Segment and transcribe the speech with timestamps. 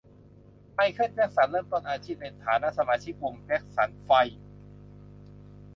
[0.73, 4.39] ไมเคิล แจ็คสัน เริ่มต้นอาชีพ ในฐานะสมาชิกวงแจ็คสันไฟว์